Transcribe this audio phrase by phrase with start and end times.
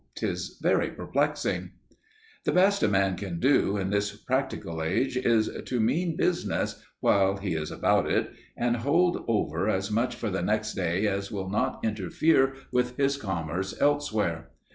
[0.15, 1.73] 'Tis very perplexing!
[2.45, 7.37] The best a man can do, in this practical age, is to mean business, while
[7.37, 11.51] he is about it, and hold over as much for the next day as will
[11.51, 14.49] not interfere with his commerce elsewhere.